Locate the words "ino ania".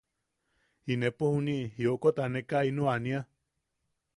2.71-3.19